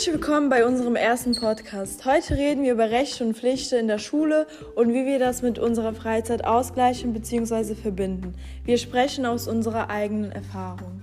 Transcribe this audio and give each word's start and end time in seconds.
Herzlich 0.00 0.14
willkommen 0.14 0.48
bei 0.48 0.64
unserem 0.64 0.96
ersten 0.96 1.34
Podcast. 1.34 2.06
Heute 2.06 2.34
reden 2.34 2.62
wir 2.62 2.72
über 2.72 2.90
Rechte 2.90 3.22
und 3.22 3.36
Pflichten 3.36 3.80
in 3.80 3.86
der 3.86 3.98
Schule 3.98 4.46
und 4.74 4.94
wie 4.94 5.04
wir 5.04 5.18
das 5.18 5.42
mit 5.42 5.58
unserer 5.58 5.92
Freizeit 5.92 6.42
ausgleichen 6.46 7.12
bzw. 7.12 7.74
verbinden. 7.74 8.34
Wir 8.64 8.78
sprechen 8.78 9.26
aus 9.26 9.46
unserer 9.46 9.90
eigenen 9.90 10.32
Erfahrung. 10.32 11.02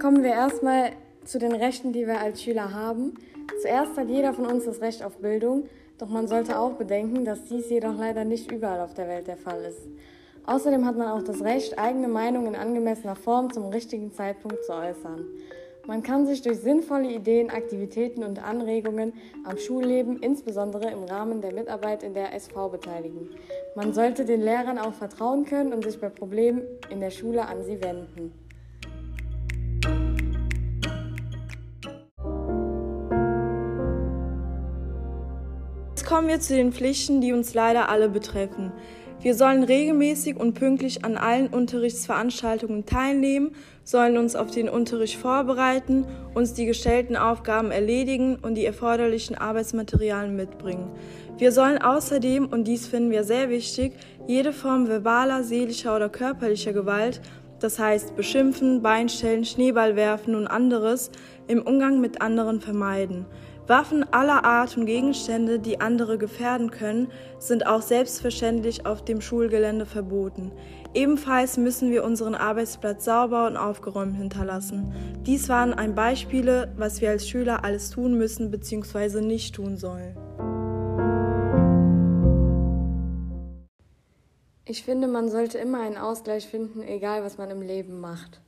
Kommen 0.00 0.22
wir 0.22 0.30
erstmal 0.30 0.92
zu 1.26 1.38
den 1.38 1.52
Rechten, 1.52 1.92
die 1.92 2.06
wir 2.06 2.22
als 2.22 2.42
Schüler 2.42 2.72
haben. 2.72 3.12
Zuerst 3.60 3.98
hat 3.98 4.08
jeder 4.08 4.32
von 4.32 4.46
uns 4.46 4.64
das 4.64 4.80
Recht 4.80 5.02
auf 5.02 5.18
Bildung, 5.18 5.68
doch 5.98 6.08
man 6.08 6.26
sollte 6.26 6.58
auch 6.58 6.72
bedenken, 6.72 7.26
dass 7.26 7.44
dies 7.44 7.68
jedoch 7.68 7.98
leider 7.98 8.24
nicht 8.24 8.50
überall 8.50 8.80
auf 8.80 8.94
der 8.94 9.08
Welt 9.08 9.26
der 9.26 9.36
Fall 9.36 9.62
ist. 9.64 9.82
Außerdem 10.48 10.86
hat 10.86 10.96
man 10.96 11.08
auch 11.08 11.22
das 11.22 11.42
Recht, 11.42 11.78
eigene 11.78 12.08
Meinungen 12.08 12.54
in 12.54 12.56
angemessener 12.56 13.16
Form 13.16 13.52
zum 13.52 13.66
richtigen 13.66 14.14
Zeitpunkt 14.14 14.64
zu 14.64 14.72
äußern. 14.72 15.26
Man 15.86 16.02
kann 16.02 16.26
sich 16.26 16.40
durch 16.40 16.60
sinnvolle 16.60 17.12
Ideen, 17.12 17.50
Aktivitäten 17.50 18.24
und 18.24 18.42
Anregungen 18.42 19.12
am 19.44 19.58
Schulleben, 19.58 20.20
insbesondere 20.20 20.90
im 20.90 21.04
Rahmen 21.04 21.42
der 21.42 21.52
Mitarbeit 21.52 22.02
in 22.02 22.14
der 22.14 22.34
SV, 22.34 22.70
beteiligen. 22.70 23.28
Man 23.76 23.92
sollte 23.92 24.24
den 24.24 24.40
Lehrern 24.40 24.78
auch 24.78 24.94
vertrauen 24.94 25.44
können 25.44 25.74
und 25.74 25.84
sich 25.84 26.00
bei 26.00 26.08
Problemen 26.08 26.62
in 26.88 27.00
der 27.00 27.10
Schule 27.10 27.46
an 27.46 27.62
sie 27.64 27.82
wenden. 27.82 28.32
Jetzt 35.90 36.06
kommen 36.06 36.28
wir 36.28 36.40
zu 36.40 36.56
den 36.56 36.72
Pflichten, 36.72 37.20
die 37.20 37.34
uns 37.34 37.52
leider 37.52 37.90
alle 37.90 38.08
betreffen. 38.08 38.72
Wir 39.20 39.34
sollen 39.34 39.64
regelmäßig 39.64 40.36
und 40.36 40.54
pünktlich 40.54 41.04
an 41.04 41.16
allen 41.16 41.48
Unterrichtsveranstaltungen 41.48 42.86
teilnehmen, 42.86 43.50
sollen 43.82 44.16
uns 44.16 44.36
auf 44.36 44.52
den 44.52 44.68
Unterricht 44.68 45.16
vorbereiten, 45.16 46.06
uns 46.34 46.54
die 46.54 46.66
gestellten 46.66 47.16
Aufgaben 47.16 47.72
erledigen 47.72 48.36
und 48.36 48.54
die 48.54 48.64
erforderlichen 48.64 49.34
Arbeitsmaterialien 49.36 50.36
mitbringen. 50.36 50.88
Wir 51.36 51.50
sollen 51.50 51.78
außerdem, 51.78 52.46
und 52.46 52.68
dies 52.68 52.86
finden 52.86 53.10
wir 53.10 53.24
sehr 53.24 53.48
wichtig, 53.50 53.94
jede 54.28 54.52
Form 54.52 54.86
verbaler, 54.86 55.42
seelischer 55.42 55.96
oder 55.96 56.08
körperlicher 56.08 56.72
Gewalt, 56.72 57.20
das 57.58 57.80
heißt 57.80 58.14
beschimpfen, 58.14 58.82
Beinstellen, 58.82 59.44
Schneeball 59.44 59.96
werfen 59.96 60.36
und 60.36 60.46
anderes, 60.46 61.10
im 61.48 61.62
Umgang 61.62 62.00
mit 62.00 62.22
anderen 62.22 62.60
vermeiden. 62.60 63.26
Waffen 63.68 64.10
aller 64.14 64.46
Art 64.46 64.78
und 64.78 64.86
Gegenstände, 64.86 65.58
die 65.58 65.78
andere 65.82 66.16
gefährden 66.16 66.70
können, 66.70 67.12
sind 67.38 67.66
auch 67.66 67.82
selbstverständlich 67.82 68.86
auf 68.86 69.04
dem 69.04 69.20
Schulgelände 69.20 69.84
verboten. 69.84 70.52
Ebenfalls 70.94 71.58
müssen 71.58 71.90
wir 71.90 72.02
unseren 72.02 72.34
Arbeitsplatz 72.34 73.04
sauber 73.04 73.46
und 73.46 73.58
aufgeräumt 73.58 74.16
hinterlassen. 74.16 74.94
Dies 75.26 75.50
waren 75.50 75.74
ein 75.74 75.94
Beispiele, 75.94 76.72
was 76.78 77.02
wir 77.02 77.10
als 77.10 77.28
Schüler 77.28 77.62
alles 77.62 77.90
tun 77.90 78.16
müssen 78.16 78.50
bzw. 78.50 79.20
nicht 79.20 79.54
tun 79.54 79.76
sollen. 79.76 80.16
Ich 84.64 84.82
finde, 84.82 85.08
man 85.08 85.28
sollte 85.28 85.58
immer 85.58 85.82
einen 85.82 85.98
Ausgleich 85.98 86.46
finden, 86.46 86.80
egal 86.80 87.22
was 87.22 87.36
man 87.36 87.50
im 87.50 87.60
Leben 87.60 88.00
macht. 88.00 88.40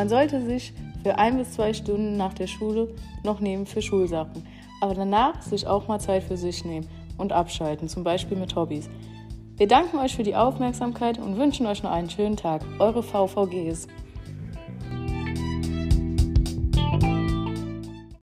Man 0.00 0.08
sollte 0.08 0.40
sich 0.40 0.72
für 1.02 1.18
ein 1.18 1.36
bis 1.36 1.52
zwei 1.52 1.74
Stunden 1.74 2.16
nach 2.16 2.32
der 2.32 2.46
Schule 2.46 2.88
noch 3.22 3.40
nehmen 3.40 3.66
für 3.66 3.82
Schulsachen, 3.82 4.46
aber 4.80 4.94
danach 4.94 5.42
sich 5.42 5.66
auch 5.66 5.88
mal 5.88 5.98
Zeit 5.98 6.22
für 6.22 6.38
sich 6.38 6.64
nehmen 6.64 6.88
und 7.18 7.34
abschalten, 7.34 7.86
zum 7.86 8.02
Beispiel 8.02 8.38
mit 8.38 8.56
Hobbys. 8.56 8.88
Wir 9.58 9.68
danken 9.68 9.98
euch 9.98 10.16
für 10.16 10.22
die 10.22 10.36
Aufmerksamkeit 10.36 11.18
und 11.18 11.36
wünschen 11.36 11.66
euch 11.66 11.82
noch 11.82 11.90
einen 11.90 12.08
schönen 12.08 12.38
Tag. 12.38 12.62
Eure 12.78 13.02
VVGs. 13.02 13.88